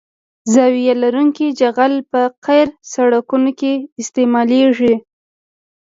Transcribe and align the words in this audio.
زاویه 0.53 0.93
لرونکی 1.01 1.47
جغل 1.59 1.93
په 2.11 2.21
قیر 2.45 2.67
سرکونو 2.91 3.51
کې 3.59 3.73
استعمالیږي 4.01 4.93